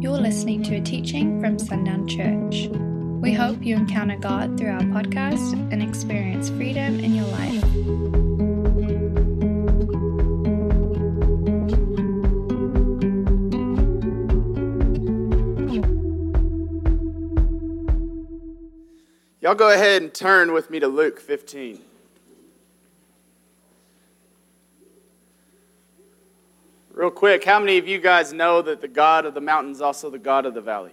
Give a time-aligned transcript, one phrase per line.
[0.00, 2.68] You're listening to a teaching from Sundown Church.
[3.20, 7.64] We hope you encounter God through our podcast and experience freedom in your life.
[19.40, 21.87] Y'all go ahead and turn with me to Luke 15.
[26.98, 29.80] Real quick, how many of you guys know that the God of the mountain is
[29.80, 30.90] also the God of the valley?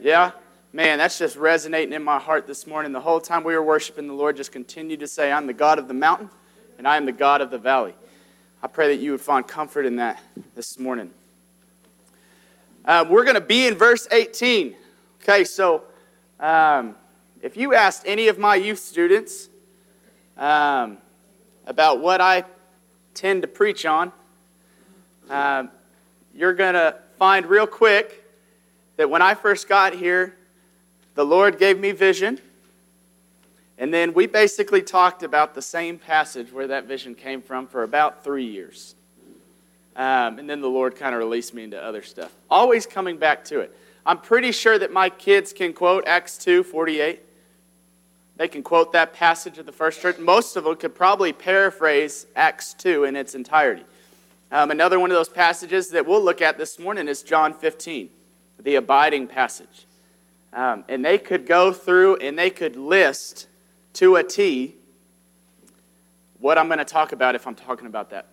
[0.00, 0.30] Yeah?
[0.72, 2.90] Man, that's just resonating in my heart this morning.
[2.92, 5.78] The whole time we were worshiping, the Lord just continued to say, I'm the God
[5.78, 6.30] of the mountain
[6.78, 7.92] and I am the God of the valley.
[8.62, 10.22] I pray that you would find comfort in that
[10.54, 11.10] this morning.
[12.86, 14.74] Uh, we're going to be in verse 18.
[15.22, 15.82] Okay, so
[16.40, 16.96] um,
[17.42, 19.50] if you asked any of my youth students
[20.38, 20.96] um,
[21.66, 22.44] about what I
[23.12, 24.10] tend to preach on,
[25.30, 25.70] um,
[26.34, 28.24] you're going to find real quick
[28.96, 30.36] that when I first got here,
[31.14, 32.40] the Lord gave me vision.
[33.78, 37.82] And then we basically talked about the same passage where that vision came from for
[37.82, 38.94] about three years.
[39.96, 42.32] Um, and then the Lord kind of released me into other stuff.
[42.50, 43.76] Always coming back to it.
[44.06, 47.20] I'm pretty sure that my kids can quote Acts 2 48.
[48.36, 50.18] They can quote that passage of the first church.
[50.18, 53.84] Most of them could probably paraphrase Acts 2 in its entirety.
[54.52, 58.08] Um, another one of those passages that we'll look at this morning is John 15,
[58.62, 59.86] the abiding passage.
[60.52, 63.48] Um, and they could go through and they could list
[63.94, 64.76] to a T
[66.38, 68.26] what I'm going to talk about if I'm talking about that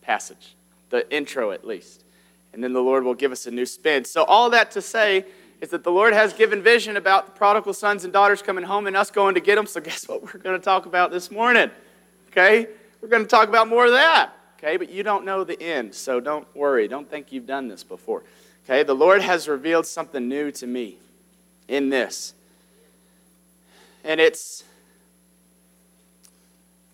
[0.00, 0.56] passage,
[0.90, 2.04] the intro at least.
[2.52, 4.04] And then the Lord will give us a new spin.
[4.04, 5.26] So, all that to say
[5.60, 8.86] is that the Lord has given vision about the prodigal sons and daughters coming home
[8.86, 9.66] and us going to get them.
[9.66, 11.70] So, guess what we're going to talk about this morning?
[12.28, 12.66] Okay?
[13.00, 14.32] We're going to talk about more of that.
[14.64, 14.78] Okay?
[14.78, 16.88] But you don't know the end, so don't worry.
[16.88, 18.22] Don't think you've done this before.
[18.64, 18.82] Okay?
[18.82, 20.96] The Lord has revealed something new to me
[21.68, 22.32] in this.
[24.04, 24.64] And it's,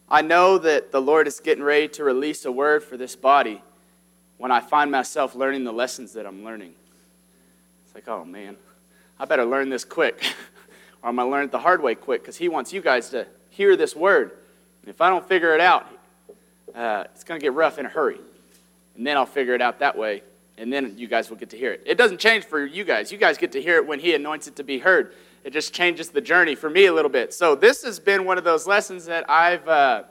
[0.09, 3.63] I know that the Lord is getting ready to release a word for this body
[4.37, 6.73] when I find myself learning the lessons that I'm learning.
[7.85, 8.57] It's like, oh man,
[9.19, 10.25] I better learn this quick.
[11.03, 13.11] or I'm going to learn it the hard way quick because He wants you guys
[13.11, 14.33] to hear this word.
[14.83, 15.87] And if I don't figure it out,
[16.75, 18.19] uh, it's going to get rough in a hurry.
[18.97, 20.23] And then I'll figure it out that way,
[20.59, 21.83] and then you guys will get to hear it.
[21.87, 23.11] It doesn't change for you guys.
[23.11, 25.15] You guys get to hear it when He anoints it to be heard.
[25.43, 27.33] It just changes the journey for me a little bit.
[27.33, 30.03] So this has been one of those lessons that I've uh,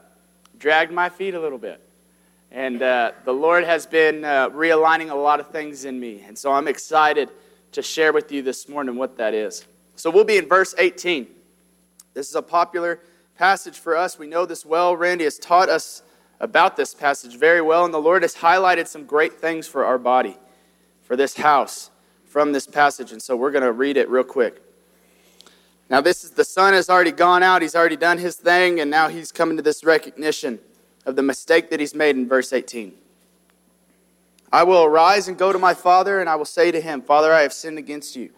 [0.57, 1.81] dragged my feet a little bit.
[2.51, 6.23] And uh, the Lord has been uh, realigning a lot of things in me.
[6.27, 7.29] And so I'm excited
[7.73, 9.67] to share with you this morning what that is.
[9.95, 11.27] So we'll be in verse 18.
[12.15, 12.99] This is a popular
[13.37, 14.17] passage for us.
[14.17, 14.95] We know this well.
[14.95, 16.01] Randy has taught us
[16.39, 19.97] about this passage very well, and the Lord has highlighted some great things for our
[19.97, 20.37] body,
[21.03, 21.89] for this house,
[22.25, 23.11] from this passage.
[23.11, 24.61] And so we're going to read it real quick.
[25.89, 28.91] Now, this is the son has already gone out, he's already done his thing, and
[28.91, 30.59] now he's coming to this recognition
[31.05, 32.93] of the mistake that he's made in verse 18.
[34.51, 37.33] I will arise and go to my father, and I will say to him, Father,
[37.33, 38.29] I have sinned against you,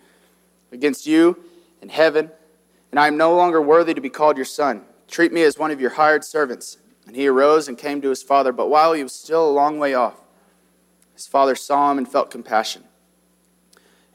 [0.72, 1.38] against you
[1.82, 2.32] and heaven,
[2.92, 4.84] and I am no longer worthy to be called your son.
[5.08, 6.78] Treat me as one of your hired servants.
[7.08, 9.80] And he arose and came to his father, but while he was still a long
[9.80, 10.22] way off,
[11.14, 12.84] his father saw him and felt compassion,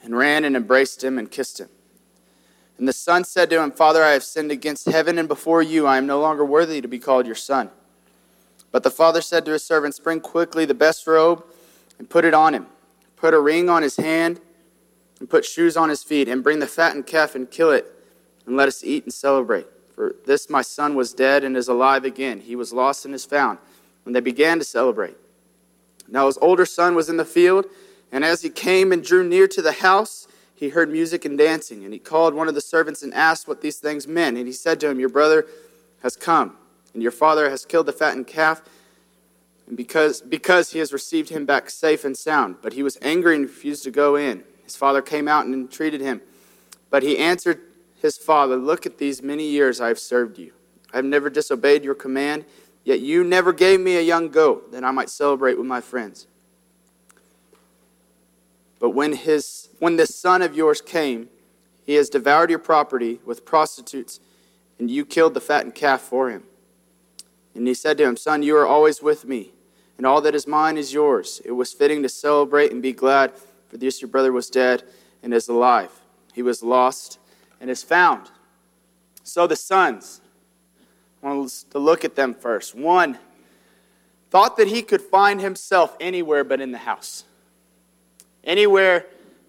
[0.02, 1.68] and ran and embraced him and kissed him.
[2.78, 5.86] And the son said to him, Father, I have sinned against heaven and before you.
[5.86, 7.70] I am no longer worthy to be called your son.
[8.70, 11.44] But the father said to his servants, Bring quickly the best robe
[11.98, 12.66] and put it on him.
[13.16, 14.40] Put a ring on his hand
[15.18, 17.86] and put shoes on his feet, and bring the fattened calf and kill it,
[18.44, 19.66] and let us eat and celebrate.
[19.96, 22.40] For this my son was dead and is alive again.
[22.40, 23.58] He was lost and is found.
[24.04, 25.16] And they began to celebrate.
[26.06, 27.66] Now his older son was in the field,
[28.12, 31.84] and as he came and drew near to the house, he heard music and dancing.
[31.84, 34.36] And he called one of the servants and asked what these things meant.
[34.36, 35.46] And he said to him, Your brother
[36.04, 36.56] has come,
[36.94, 38.62] and your father has killed the fattened calf
[39.66, 42.56] and because, because he has received him back safe and sound.
[42.62, 44.44] But he was angry and refused to go in.
[44.62, 46.20] His father came out and entreated him.
[46.90, 47.60] But he answered
[48.00, 50.52] his father, Look at these many years I have served you.
[50.92, 52.44] I have never disobeyed your command,
[52.84, 56.26] yet you never gave me a young goat that I might celebrate with my friends.
[58.78, 61.28] But when, his, when this son of yours came,
[61.84, 64.20] he has devoured your property with prostitutes,
[64.78, 66.44] and you killed the fattened calf for him.
[67.54, 69.52] And he said to him, Son, you are always with me
[69.96, 71.40] and all that is mine is yours.
[71.44, 73.32] It was fitting to celebrate and be glad,
[73.68, 74.82] for this your brother was dead
[75.22, 75.90] and is alive.
[76.34, 77.18] He was lost
[77.60, 78.30] and is found.
[79.22, 80.20] So the sons,
[81.22, 82.74] I want to look at them first.
[82.74, 83.18] One
[84.30, 87.24] thought that he could find himself anywhere but in the house.
[88.44, 89.06] Anywhere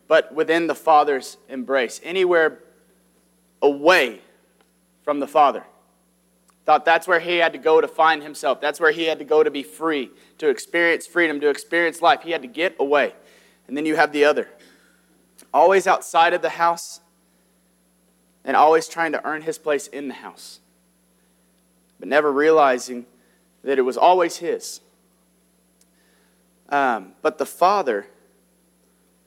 [0.07, 2.59] but within the Father's embrace, anywhere
[3.61, 4.21] away
[5.03, 5.63] from the Father.
[6.65, 8.59] Thought that's where he had to go to find himself.
[8.59, 12.21] That's where he had to go to be free, to experience freedom, to experience life.
[12.23, 13.13] He had to get away.
[13.67, 14.49] And then you have the other.
[15.53, 16.99] Always outside of the house
[18.47, 20.61] and always trying to earn his place in the house,
[21.99, 23.05] but never realizing
[23.63, 24.79] that it was always his.
[26.69, 28.07] Um, but the Father,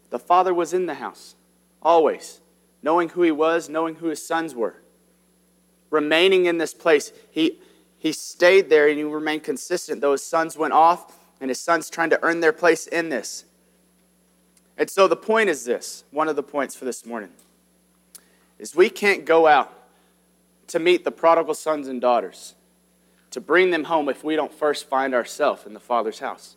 [0.09, 1.35] the Father was in the house,
[1.83, 2.41] always,
[2.83, 4.77] knowing who he was, knowing who his sons were.
[5.91, 7.59] Remaining in this place, he,
[7.99, 11.91] he stayed there and he remained consistent, though his sons went off and his sons
[11.91, 13.45] trying to earn their place in this.
[14.79, 17.31] And so the point is this one of the points for this morning
[18.61, 19.73] is we can't go out
[20.69, 22.55] to meet the prodigal sons and daughters,
[23.31, 26.57] to bring them home if we don't first find ourselves in the Father's house.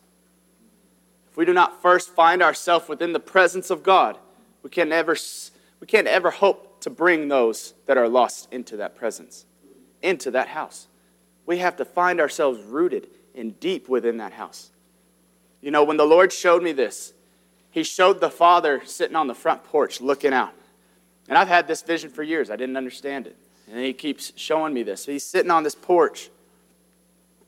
[1.30, 4.18] If we do not first find ourselves within the presence of God,
[4.62, 5.16] we can't ever,
[5.80, 9.46] we can't ever hope to bring those that are lost into that presence,
[10.02, 10.86] into that house.
[11.46, 14.70] We have to find ourselves rooted and deep within that house.
[15.62, 17.14] You know, when the Lord showed me this,
[17.70, 20.52] He showed the Father sitting on the front porch looking out.
[21.28, 22.50] And I've had this vision for years.
[22.50, 23.36] I didn't understand it.
[23.70, 25.06] And he keeps showing me this.
[25.06, 26.30] He's sitting on this porch,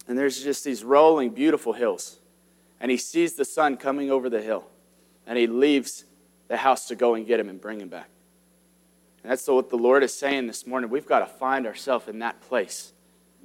[0.08, 2.19] and there's just these rolling, beautiful hills.
[2.81, 4.64] And he sees the sun coming over the hill,
[5.26, 6.05] and he leaves
[6.49, 8.08] the house to go and get him and bring him back.
[9.23, 10.88] And that's what the Lord is saying this morning.
[10.88, 12.93] We've got to find ourselves in that place,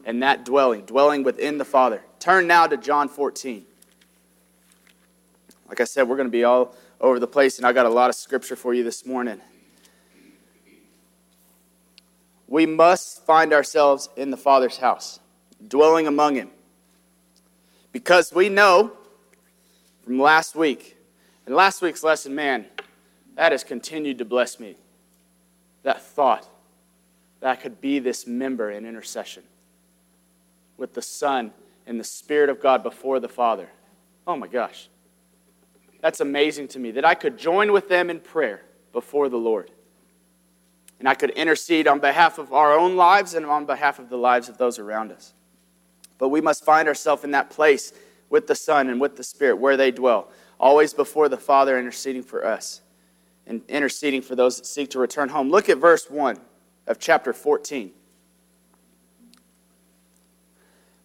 [0.06, 2.02] in that dwelling, dwelling within the Father.
[2.20, 3.66] Turn now to John 14.
[5.68, 7.90] Like I said, we're going to be all over the place, and I got a
[7.90, 9.42] lot of scripture for you this morning
[12.52, 15.22] we must find ourselves in the Father's house,
[15.66, 16.50] dwelling among Him.
[17.94, 18.92] Because we know
[20.04, 20.98] from last week,
[21.46, 22.66] and last week's lesson, man,
[23.36, 24.76] that has continued to bless me.
[25.84, 26.46] That thought
[27.40, 29.44] that I could be this member in intercession
[30.76, 31.54] with the Son
[31.88, 33.70] and the Spirit of God before the Father.
[34.28, 34.90] Oh my gosh.
[36.02, 38.62] That's amazing to me that I could join with them in prayer
[38.92, 39.72] before the Lord
[41.02, 44.18] and I could intercede on behalf of our own lives and on behalf of the
[44.18, 45.34] lives of those around us.
[46.20, 47.92] But we must find ourselves in that place
[48.30, 52.22] with the Son and with the Spirit where they dwell, always before the Father interceding
[52.22, 52.82] for us
[53.48, 55.50] and interceding for those that seek to return home.
[55.50, 56.40] Look at verse 1
[56.86, 57.90] of chapter 14.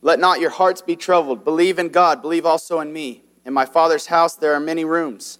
[0.02, 1.42] Let not your hearts be troubled.
[1.42, 3.22] Believe in God, believe also in me.
[3.46, 5.38] In my Father's house there are many rooms.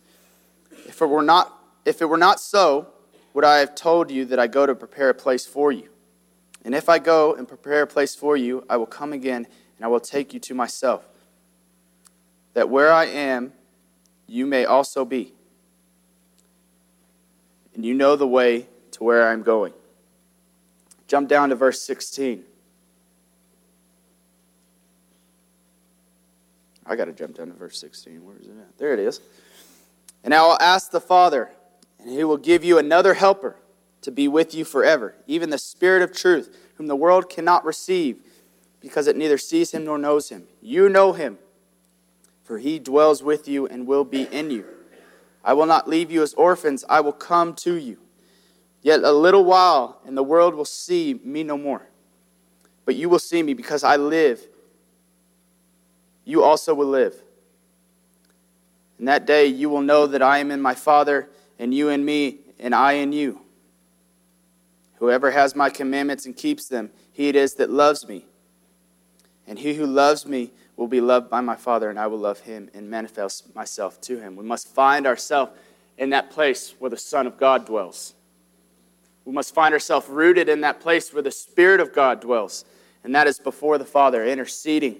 [0.87, 1.53] If it were not,
[1.85, 2.89] if it were not so,
[3.37, 5.91] would I have told you that I go to prepare a place for you?
[6.65, 9.47] And if I go and prepare a place for you, I will come again
[9.77, 11.07] and I will take you to myself,
[12.55, 13.53] that where I am,
[14.27, 15.35] you may also be.
[17.75, 19.75] And you know the way to where I am going.
[21.07, 22.43] Jump down to verse 16.
[26.87, 28.25] I got to jump down to verse 16.
[28.25, 28.79] Where is it at?
[28.79, 29.21] There it is.
[30.25, 31.51] And I will ask the Father
[31.99, 33.57] and he will give you another helper
[34.03, 38.23] to be with you forever, even the Spirit of truth, whom the world cannot receive,
[38.81, 40.45] because it neither sees him nor knows him.
[40.61, 41.39] You know him,
[42.45, 44.65] for he dwells with you and will be in you.
[45.45, 47.99] I will not leave you as orphans, I will come to you.
[48.83, 51.89] Yet a little while, and the world will see me no more.
[52.85, 54.47] But you will see me because I live.
[56.25, 57.15] You also will live.
[58.99, 62.05] In that day you will know that I am in my Father and you in
[62.05, 63.41] me, and I in you.
[64.97, 68.25] Whoever has my commandments and keeps them, he it is that loves me.
[69.47, 72.41] And he who loves me will be loved by my Father, and I will love
[72.41, 74.37] him and manifest myself to him.
[74.37, 75.53] We must find ourselves
[75.99, 78.15] in that place where the Son of God dwells.
[79.25, 82.65] We must find ourselves rooted in that place where the Spirit of God dwells,
[83.05, 84.97] and that is before the Father, interceding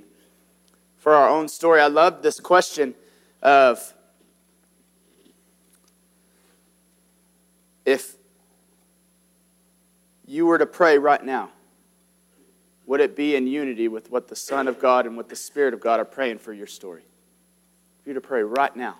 [0.97, 1.81] for our own story.
[1.81, 2.95] I love this question
[3.43, 3.95] of
[7.87, 8.17] If
[10.27, 11.51] you were to pray right now,
[12.85, 15.73] would it be in unity with what the Son of God and what the Spirit
[15.73, 17.05] of God are praying for your story?
[18.01, 18.97] If you were to pray right now,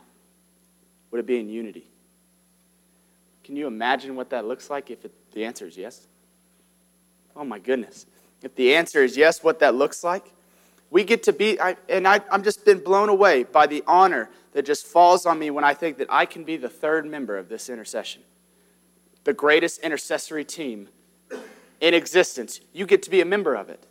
[1.11, 1.89] would it be in unity?
[3.43, 6.07] Can you imagine what that looks like if it, the answer is yes?
[7.35, 8.07] Oh my goodness.
[8.43, 10.33] If the answer is yes, what that looks like?
[10.91, 14.31] We get to be, I, and I, I'm just been blown away by the honor
[14.53, 17.37] that just falls on me when I think that I can be the third member
[17.37, 18.23] of this intercession
[19.27, 20.89] the greatest intercessory team
[21.81, 22.61] in existence.
[22.73, 23.85] You get to be a member of it.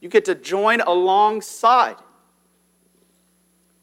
[0.00, 1.96] You get to join alongside.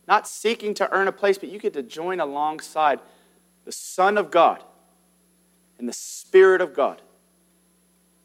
[0.07, 2.99] Not seeking to earn a place, but you get to join alongside
[3.63, 4.63] the Son of God
[5.77, 6.99] and the Spirit of God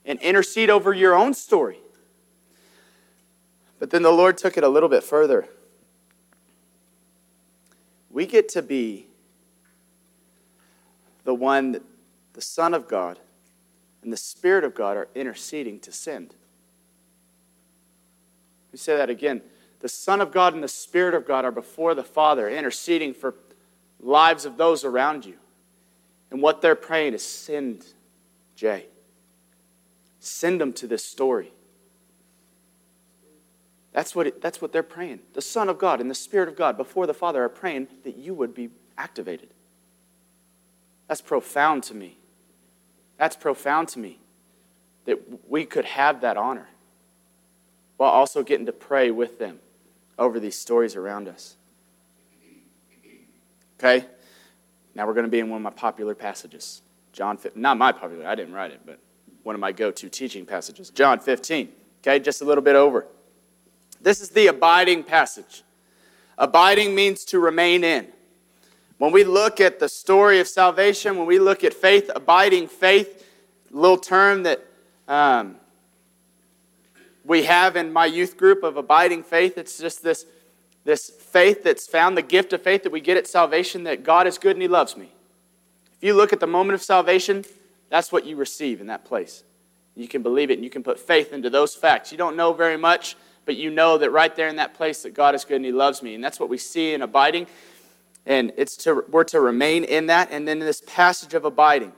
[0.07, 1.79] and intercede over your own story.
[3.79, 5.47] But then the Lord took it a little bit further.
[8.09, 9.09] We get to be
[11.25, 11.83] the one that
[12.33, 13.19] the Son of God
[14.03, 16.35] and the Spirit of God are interceding to send.
[18.69, 19.43] Let me say that again.
[19.81, 23.35] The Son of God and the Spirit of God are before the Father, interceding for
[24.01, 25.35] lives of those around you.
[26.31, 27.85] And what they're praying is send
[28.57, 28.87] Jay.
[30.21, 31.53] Send them to this story.
[33.93, 35.21] That's what, it, that's what they're praying.
[35.35, 38.17] The Son of God and the Spirit of God before the Father are praying that
[38.17, 39.51] you would be activated.
[41.13, 42.17] That's profound to me.
[43.19, 44.19] That's profound to me
[45.05, 46.69] that we could have that honor
[47.99, 49.59] while also getting to pray with them
[50.19, 51.57] over these stories around us.
[53.79, 54.07] Okay?
[54.95, 56.81] Now we're going to be in one of my popular passages.
[57.13, 58.99] John 15, not my popular, I didn't write it, but
[59.43, 60.89] one of my go to teaching passages.
[60.89, 61.69] John 15.
[62.01, 63.07] Okay, just a little bit over.
[64.01, 65.63] This is the abiding passage.
[66.39, 68.11] Abiding means to remain in.
[68.99, 73.27] When we look at the story of salvation, when we look at faith, abiding faith,
[73.71, 74.65] little term that
[75.09, 75.57] um,
[77.25, 80.27] we have in my youth group of abiding faith, it's just this,
[80.85, 84.27] this faith that's found, the gift of faith that we get at salvation that God
[84.27, 85.11] is good and He loves me.
[85.97, 87.45] If you look at the moment of salvation,
[87.89, 89.45] that's what you receive in that place.
[89.95, 92.11] You can believe it and you can put faith into those facts.
[92.11, 95.15] You don't know very much, but you know that right there in that place that
[95.15, 96.15] God is good and He loves me.
[96.15, 97.47] And that's what we see in abiding.
[98.25, 100.31] And it's to, we're to remain in that.
[100.31, 101.93] And then this passage of abiding,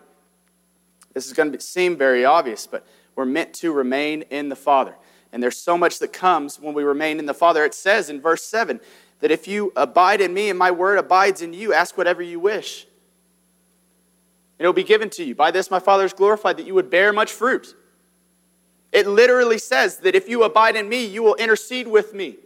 [1.13, 4.97] this is going to seem very obvious, but we're meant to remain in the Father.
[5.33, 7.65] And there's so much that comes when we remain in the Father.
[7.65, 8.81] It says in verse 7
[9.21, 12.41] that if you abide in me and my word abides in you, ask whatever you
[12.41, 12.87] wish.
[14.59, 15.35] And it will be given to you.
[15.35, 17.75] By this my Father is glorified, that you would bear much fruit.
[18.93, 22.37] It literally says that if you abide in me, you will intercede with me.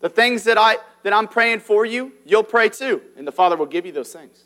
[0.00, 3.56] The things that, I, that I'm praying for you, you'll pray too, and the Father
[3.56, 4.44] will give you those things.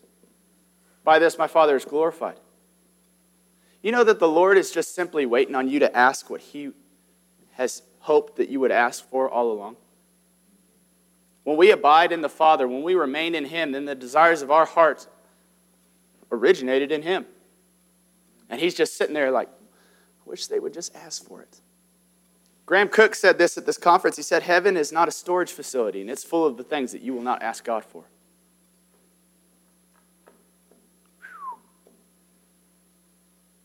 [1.02, 2.38] By this, my Father is glorified.
[3.83, 6.71] You know that the Lord is just simply waiting on you to ask what He
[7.52, 9.76] has hoped that you would ask for all along?
[11.45, 14.50] When we abide in the Father, when we remain in Him, then the desires of
[14.50, 15.09] our hearts
[16.30, 17.26] originated in Him.
[18.49, 21.61] And He's just sitting there like, I wish they would just ask for it.
[22.71, 24.15] Graham Cooke said this at this conference.
[24.15, 27.03] He said, Heaven is not a storage facility, and it's full of the things that
[27.03, 28.05] you will not ask God for.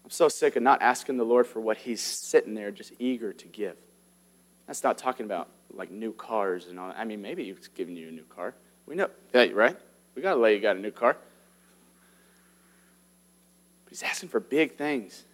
[0.04, 3.32] I'm so sick of not asking the Lord for what He's sitting there just eager
[3.32, 3.76] to give.
[4.66, 6.92] That's not talking about like new cars and all.
[6.98, 8.56] I mean, maybe He's giving you a new car.
[8.88, 9.78] We know, that, right?
[10.16, 11.16] We got to let you got a new car.
[13.84, 15.26] But He's asking for big things.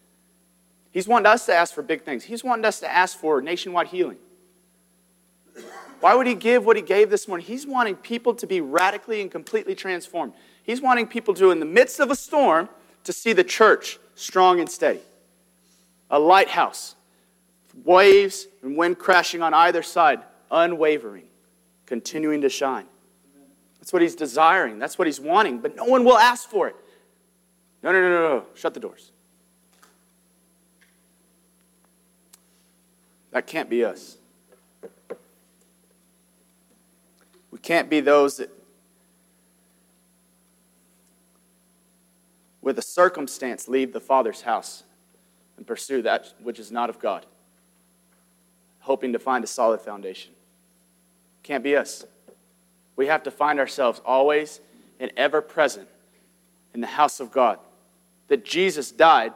[0.91, 2.23] He's wanting us to ask for big things.
[2.23, 4.17] He's wanting us to ask for nationwide healing.
[6.01, 7.45] Why would he give what he gave this morning?
[7.45, 10.33] He's wanting people to be radically and completely transformed.
[10.63, 12.69] He's wanting people to, in the midst of a storm,
[13.03, 14.99] to see the church strong and steady.
[16.09, 16.95] A lighthouse,
[17.85, 20.19] waves and wind crashing on either side,
[20.49, 21.25] unwavering,
[21.85, 22.85] continuing to shine.
[23.79, 24.77] That's what he's desiring.
[24.77, 26.75] That's what he's wanting, but no one will ask for it.
[27.81, 28.45] No, no, no, no, no.
[28.55, 29.10] Shut the doors.
[33.31, 34.17] That can't be us.
[37.49, 38.49] We can't be those that,
[42.61, 44.83] with a circumstance, leave the Father's house
[45.57, 47.25] and pursue that which is not of God,
[48.79, 50.31] hoping to find a solid foundation.
[51.43, 52.05] Can't be us.
[52.95, 54.59] We have to find ourselves always
[54.99, 55.87] and ever present
[56.73, 57.59] in the house of God
[58.27, 59.33] that Jesus died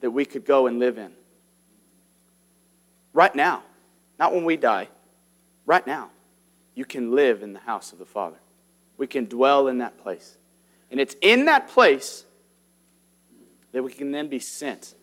[0.00, 1.12] that we could go and live in.
[3.12, 3.62] Right now,
[4.18, 4.88] not when we die,
[5.66, 6.10] right now,
[6.74, 8.38] you can live in the house of the Father.
[8.96, 10.36] We can dwell in that place.
[10.90, 12.24] And it's in that place
[13.72, 14.94] that we can then be sent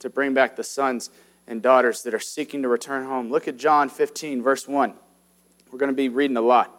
[0.00, 1.10] to bring back the sons
[1.46, 3.30] and daughters that are seeking to return home.
[3.30, 4.94] Look at John 15, verse 1.
[5.70, 6.74] We're going to be reading a lot.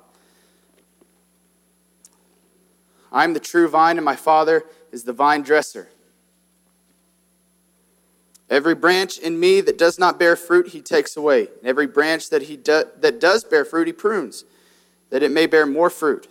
[3.11, 5.89] I am the true vine, and my Father is the vine dresser.
[8.51, 11.47] Every branch in me that does not bear fruit, he takes away.
[11.59, 14.43] And every branch that, he do, that does bear fruit, he prunes,
[15.09, 16.27] that it may bear more fruit.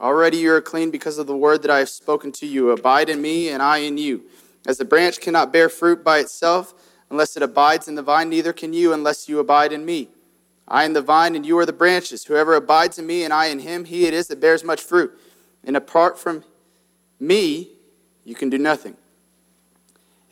[0.00, 2.70] Already you are clean because of the word that I have spoken to you.
[2.70, 4.24] Abide in me, and I in you.
[4.66, 6.74] As the branch cannot bear fruit by itself
[7.08, 10.08] unless it abides in the vine, neither can you unless you abide in me.
[10.66, 12.24] I am the vine, and you are the branches.
[12.24, 15.16] Whoever abides in me, and I in him, he it is that bears much fruit.
[15.62, 16.42] And apart from
[17.20, 17.70] me,
[18.24, 18.96] you can do nothing.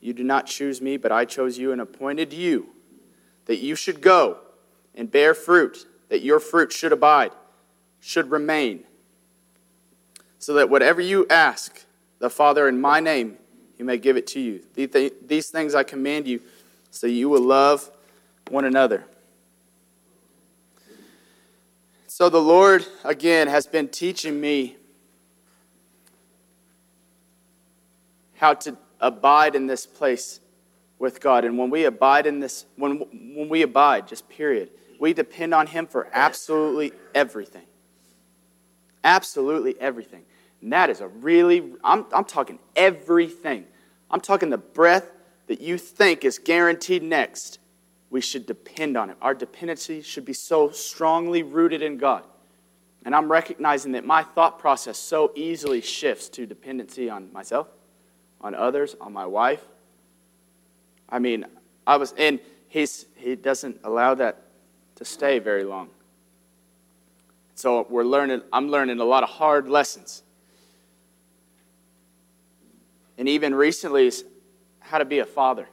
[0.00, 2.68] You did not choose me, but I chose you and appointed you
[3.46, 4.38] that you should go
[4.94, 7.32] and bear fruit, that your fruit should abide,
[8.00, 8.84] should remain,
[10.38, 11.84] so that whatever you ask
[12.18, 13.38] the Father in my name,
[13.76, 14.62] he may give it to you.
[14.74, 16.40] These things I command you,
[16.90, 17.90] so you will love
[18.50, 19.04] one another.
[22.06, 24.76] So the Lord, again, has been teaching me
[28.36, 30.40] how to abide in this place
[30.98, 31.44] with God.
[31.44, 32.98] And when we abide in this, when,
[33.34, 37.66] when we abide, just period, we depend on Him for absolutely everything.
[39.04, 40.24] Absolutely everything.
[40.60, 43.66] And that is a really, I'm, I'm talking everything.
[44.10, 45.10] I'm talking the breath
[45.46, 47.58] that you think is guaranteed next
[48.10, 49.16] we should depend on it.
[49.20, 52.24] Our dependency should be so strongly rooted in God.
[53.04, 57.68] And I'm recognizing that my thought process so easily shifts to dependency on myself,
[58.40, 59.62] on others, on my wife.
[61.08, 61.46] I mean,
[61.86, 64.42] I was, and he's, he doesn't allow that
[64.96, 65.88] to stay very long.
[67.54, 70.22] So we're learning, I'm learning a lot of hard lessons.
[73.16, 74.12] And even recently,
[74.78, 75.68] how to be a father.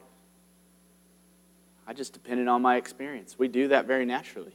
[1.88, 3.38] I just depended on my experience.
[3.38, 4.54] We do that very naturally.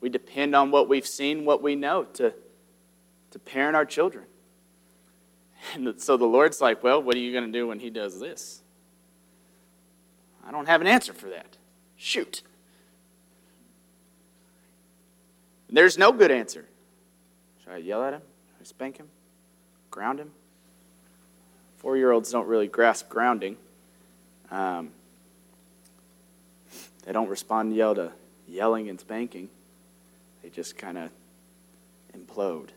[0.00, 2.34] We depend on what we've seen, what we know to,
[3.30, 4.24] to parent our children.
[5.74, 8.18] And so the Lord's like, well, what are you going to do when he does
[8.18, 8.62] this?
[10.44, 11.56] I don't have an answer for that.
[11.96, 12.42] Shoot.
[15.70, 16.66] There's no good answer.
[17.62, 18.20] Should I yell at him?
[18.20, 19.08] Should I spank him?
[19.90, 20.32] Ground him?
[21.78, 23.56] Four year olds don't really grasp grounding.
[24.50, 24.90] Um,
[27.04, 28.12] they don't respond yell to
[28.46, 29.48] yelling and spanking.
[30.42, 31.10] They just kind of
[32.16, 32.68] implode.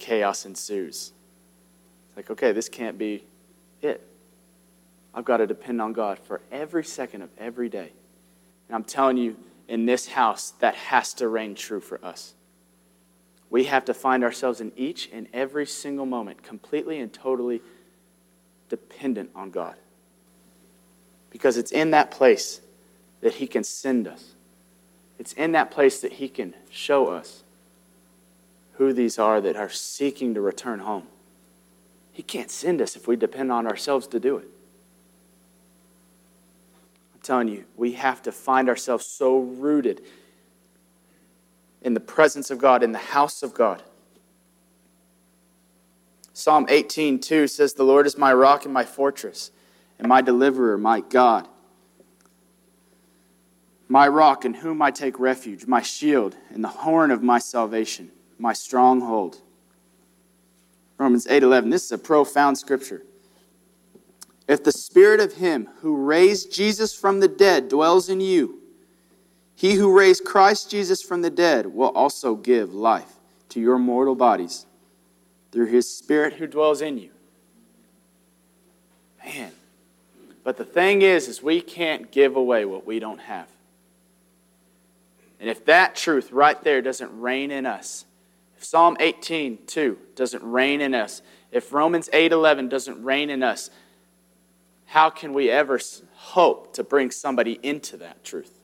[0.00, 1.12] Chaos ensues.
[2.08, 3.24] It's like, okay, this can't be
[3.80, 4.04] it.
[5.14, 7.92] I've got to depend on God for every second of every day.
[8.68, 9.36] And I'm telling you,
[9.68, 12.34] in this house, that has to reign true for us.
[13.50, 17.60] We have to find ourselves in each and every single moment completely and totally
[18.68, 19.74] dependent on God
[21.30, 22.60] because it's in that place
[23.20, 24.34] that He can send us.
[25.18, 27.42] It's in that place that He can show us
[28.80, 31.06] who these are that are seeking to return home.
[32.12, 34.48] He can't send us if we depend on ourselves to do it.
[37.12, 40.00] I'm telling you, we have to find ourselves so rooted
[41.82, 43.82] in the presence of God, in the house of God.
[46.32, 49.50] Psalm 18:2 says, The Lord is my rock and my fortress
[49.98, 51.46] and my deliverer, my God.
[53.88, 58.10] My rock in whom I take refuge, my shield and the horn of my salvation,
[58.40, 59.38] my stronghold.
[60.98, 61.70] Romans 8:11.
[61.70, 63.02] This is a profound scripture.
[64.48, 68.60] If the spirit of him who raised Jesus from the dead dwells in you,
[69.54, 73.14] he who raised Christ Jesus from the dead will also give life
[73.50, 74.66] to your mortal bodies
[75.52, 77.10] through his spirit who dwells in you.
[79.24, 79.52] Man,
[80.42, 83.48] but the thing is, is we can't give away what we don't have.
[85.38, 88.04] And if that truth right there doesn't reign in us,
[88.62, 93.70] Psalm 18, 2 doesn't reign in us, if Romans 8, 11 doesn't reign in us,
[94.86, 95.80] how can we ever
[96.14, 98.60] hope to bring somebody into that truth?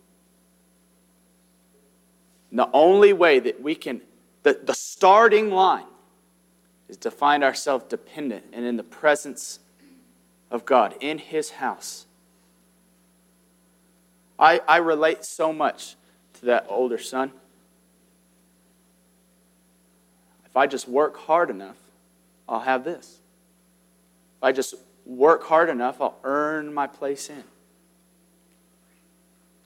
[2.51, 4.03] And the only way that we can,
[4.43, 5.87] the, the starting line
[6.89, 9.61] is to find ourselves dependent and in the presence
[10.51, 12.07] of God in His house.
[14.39, 15.97] I, I relate so much
[16.35, 17.33] to that older son.
[20.57, 21.77] If I just work hard enough,
[22.49, 23.19] I'll have this.
[24.38, 27.45] If I just work hard enough, I'll earn my place in.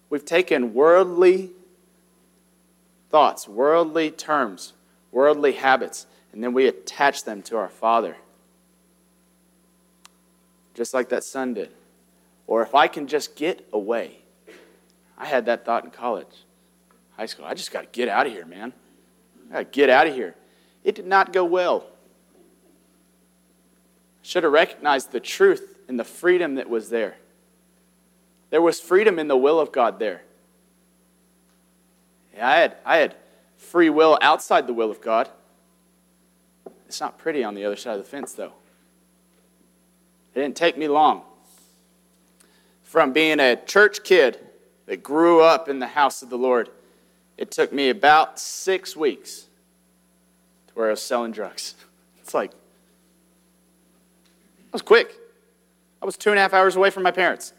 [0.08, 1.50] We've taken worldly
[3.08, 4.72] thoughts, worldly terms,
[5.12, 8.16] worldly habits, and then we attach them to our Father.
[10.74, 11.70] Just like that son did.
[12.48, 14.22] Or if I can just get away.
[15.16, 16.46] I had that thought in college,
[17.16, 17.44] high school.
[17.44, 18.72] I just got to get out of here, man.
[19.50, 20.34] I got to get out of here.
[20.84, 21.84] It did not go well.
[24.22, 27.16] Should have recognized the truth and the freedom that was there.
[28.50, 30.22] There was freedom in the will of God there.
[32.34, 33.16] Yeah, I had, I had
[33.56, 35.28] free will outside the will of God.
[36.86, 38.52] It's not pretty on the other side of the fence, though.
[40.34, 41.22] It didn't take me long.
[42.82, 44.38] From being a church kid
[44.86, 46.68] that grew up in the house of the Lord,
[47.36, 49.46] it took me about six weeks
[50.74, 51.74] where I was selling drugs.
[52.20, 52.56] It's like, it
[54.72, 55.16] was quick.
[56.02, 57.52] I was two and a half hours away from my parents.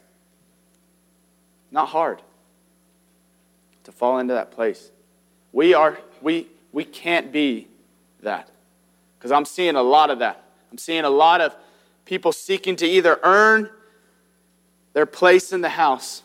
[1.70, 2.22] Not hard
[3.84, 4.90] to fall into that place.
[5.52, 7.68] We are we we can't be
[8.22, 8.50] that.
[9.18, 10.44] Because I'm seeing a lot of that.
[10.70, 11.54] I'm seeing a lot of
[12.04, 13.70] people seeking to either earn
[14.92, 16.22] their place in the house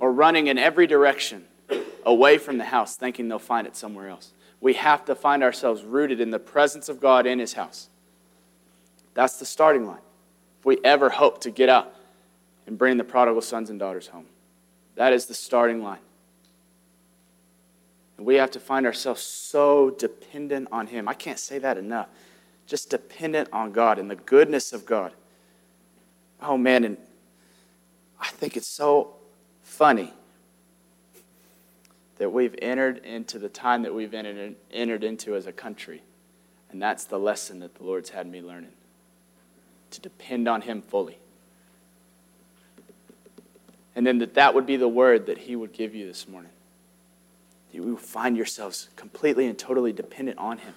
[0.00, 1.44] or running in every direction
[2.04, 4.32] away from the house, thinking they'll find it somewhere else.
[4.60, 7.88] We have to find ourselves rooted in the presence of God in His house.
[9.14, 10.00] That's the starting line.
[10.60, 11.92] If we ever hope to get out
[12.66, 14.26] and bring the prodigal sons and daughters home,
[14.96, 16.00] that is the starting line.
[18.16, 21.08] And we have to find ourselves so dependent on Him.
[21.08, 22.08] I can't say that enough.
[22.66, 25.12] Just dependent on God and the goodness of God.
[26.40, 26.96] Oh, man, and
[28.20, 29.14] I think it's so
[29.62, 30.12] funny
[32.18, 36.02] that we've entered into the time that we've entered, entered into as a country.
[36.70, 38.72] And that's the lesson that the Lord's had me learning
[39.90, 41.18] to depend on Him fully.
[43.94, 46.50] And then that that would be the word that He would give you this morning.
[47.72, 50.74] You will find yourselves completely and totally dependent on Him.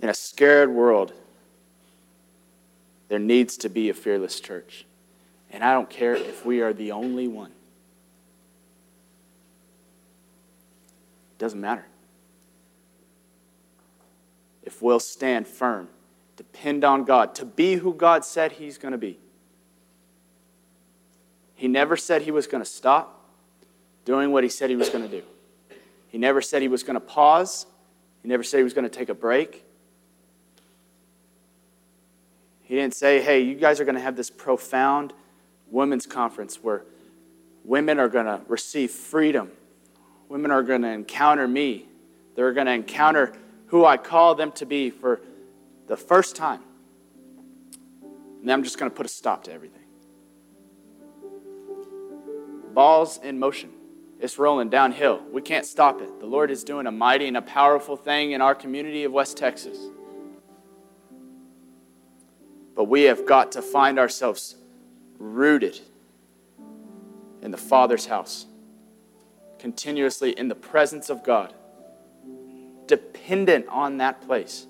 [0.00, 1.12] In a scared world,
[3.08, 4.84] there needs to be a fearless church.
[5.50, 7.50] And I don't care if we are the only one.
[11.32, 11.86] It doesn't matter.
[14.62, 15.88] If we'll stand firm,
[16.36, 19.18] depend on God to be who God said He's going to be.
[21.54, 23.24] He never said He was going to stop
[24.04, 25.22] doing what He said He was going to do.
[26.08, 27.66] He never said He was going to pause.
[28.22, 29.64] He never said He was going to take a break.
[32.68, 35.14] He didn't say, hey, you guys are going to have this profound
[35.70, 36.84] women's conference where
[37.64, 39.50] women are going to receive freedom.
[40.28, 41.86] Women are going to encounter me.
[42.34, 43.32] They're going to encounter
[43.66, 45.20] who I call them to be for
[45.86, 46.60] the first time.
[48.40, 49.82] And I'm just going to put a stop to everything.
[52.72, 53.70] Ball's in motion.
[54.20, 55.22] It's rolling downhill.
[55.32, 56.20] We can't stop it.
[56.20, 59.36] The Lord is doing a mighty and a powerful thing in our community of West
[59.36, 59.78] Texas.
[62.74, 64.56] But we have got to find ourselves
[65.18, 65.80] rooted
[67.42, 68.46] in the Father's house,
[69.58, 71.52] continuously in the presence of God,
[72.86, 74.66] dependent on that place,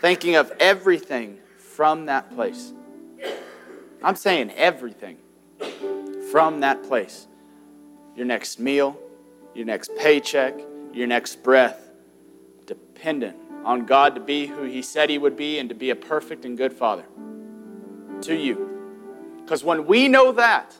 [0.00, 2.72] thinking of everything from that place.
[4.02, 5.18] I'm saying everything
[6.30, 7.26] from that place.
[8.16, 8.98] Your next meal,
[9.54, 10.54] your next paycheck,
[10.92, 11.90] your next breath,
[12.66, 15.96] dependent on God to be who He said He would be and to be a
[15.96, 17.04] perfect and good Father
[18.26, 18.70] to you.
[19.42, 20.74] Because when we know that,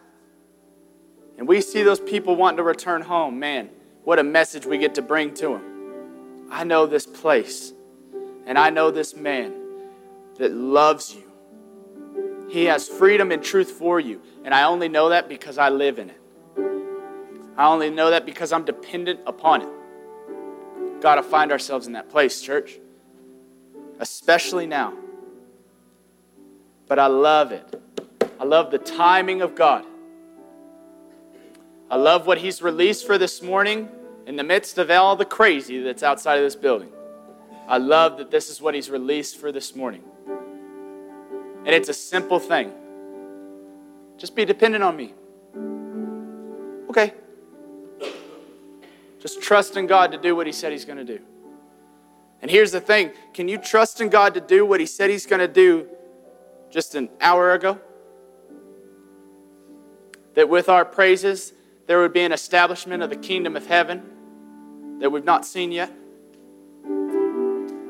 [1.37, 3.71] and we see those people wanting to return home, man,
[4.05, 6.49] what a message we get to bring to them.
[6.51, 7.73] I know this place,
[8.47, 9.55] and I know this man
[10.39, 11.31] that loves you.
[12.51, 15.99] He has freedom and truth for you, and I only know that because I live
[15.99, 16.21] in it.
[17.57, 19.69] I only know that because I'm dependent upon it
[21.05, 22.79] got to find ourselves in that place, church,
[24.01, 24.95] especially now.
[26.87, 27.83] But I love it.
[28.39, 29.85] I love the timing of God.
[31.91, 33.89] I love what He's released for this morning
[34.27, 36.89] in the midst of all the crazy that's outside of this building.
[37.69, 40.03] I love that this is what He's released for this morning.
[40.27, 42.73] And it's a simple thing.
[44.19, 45.15] Just be dependent on me.
[46.91, 47.15] Okay.
[49.21, 51.23] Just trust in God to do what He said He's going to do.
[52.43, 55.27] And here's the thing can you trust in God to do what He said He's
[55.27, 55.89] going to do
[56.75, 57.79] just an hour ago?
[60.35, 61.53] That with our praises,
[61.87, 64.03] there would be an establishment of the kingdom of heaven
[64.99, 65.93] that we've not seen yet.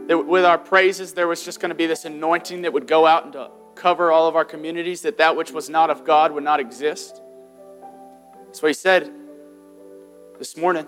[0.09, 3.07] That with our praises, there was just going to be this anointing that would go
[3.07, 6.33] out and to cover all of our communities, that that which was not of God
[6.33, 7.23] would not exist.
[8.45, 9.11] That's what he said
[10.39, 10.87] this morning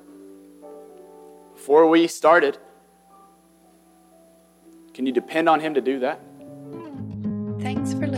[1.55, 2.59] before we started.
[4.93, 6.21] Can you depend on him to do that?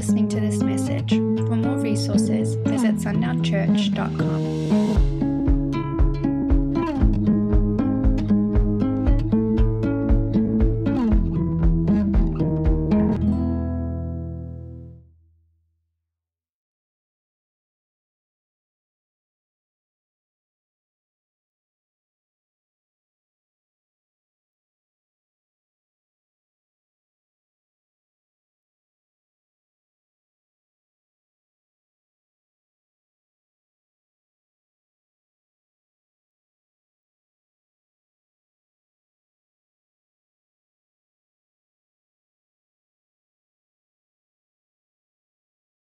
[0.08, 1.10] Listening to this message.
[1.10, 5.17] For more resources, visit sundownchurch.com.